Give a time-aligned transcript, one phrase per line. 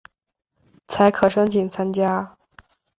[0.87, 2.35] 才可申请参加